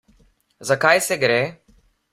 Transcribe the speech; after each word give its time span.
Za 0.69 0.77
kaj 0.85 0.97
se 1.09 1.21
gre? 1.27 1.39